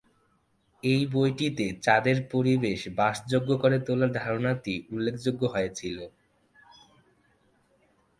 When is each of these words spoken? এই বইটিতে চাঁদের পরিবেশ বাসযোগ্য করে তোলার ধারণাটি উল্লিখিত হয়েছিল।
এই 0.83 1.01
বইটিতে 1.13 1.65
চাঁদের 1.85 2.17
পরিবেশ 2.31 2.79
বাসযোগ্য 2.97 3.49
করে 3.57 3.77
তোলার 3.87 4.11
ধারণাটি 4.13 4.73
উল্লিখিত 4.91 5.25
হয়েছিল। 5.53 5.97